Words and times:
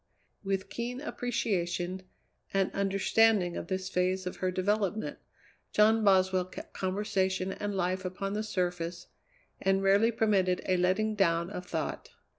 With 0.43 0.71
keen 0.71 0.99
appreciation 0.99 2.01
and 2.51 2.71
understanding 2.73 3.55
of 3.55 3.67
this 3.67 3.87
phase 3.87 4.25
of 4.25 4.37
her 4.37 4.49
development, 4.49 5.19
John 5.73 6.03
Boswell 6.03 6.45
kept 6.45 6.73
conversation 6.73 7.51
and 7.51 7.75
life 7.75 8.03
upon 8.03 8.33
the 8.33 8.41
surface, 8.41 9.05
and 9.61 9.83
rarely 9.83 10.09
permitted 10.11 10.63
a 10.65 10.75
letting 10.77 11.13
down 11.13 11.51
of 11.51 11.67
thought. 11.67 12.09